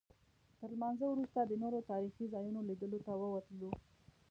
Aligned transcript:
تر 0.59 0.69
لمانځه 0.75 1.05
وروسته 1.09 1.39
د 1.45 1.51
نورو 1.61 1.79
تاریخي 1.91 2.25
ځایونو 2.33 2.59
لیدلو 2.69 2.99
ته 3.05 3.11
ووتلو. 3.19 3.69